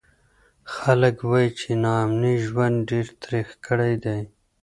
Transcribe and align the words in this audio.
خلک 0.75 1.15
وایي 1.29 1.49
چې 1.59 1.69
ناامني 1.83 2.33
ژوند 2.45 2.75
ډېر 2.89 3.07
تریخ 3.23 3.47
کړی 3.65 3.93
دی. 4.03 4.19